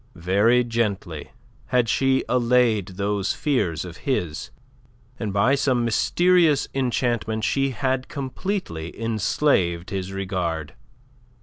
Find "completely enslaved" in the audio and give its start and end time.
8.07-9.91